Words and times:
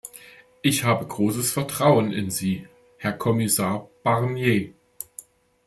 Ich 0.63 0.83
habe 0.83 1.05
großes 1.05 1.51
Vertrauen 1.51 2.11
in 2.11 2.31
Sie, 2.31 2.67
Herr 2.97 3.13
Kommissar 3.13 3.87
Barnier. 4.01 4.73